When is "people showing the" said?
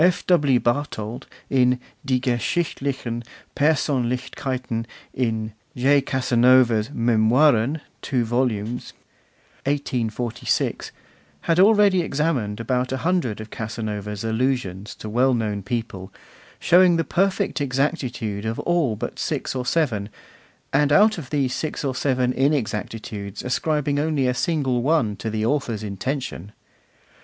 15.61-17.03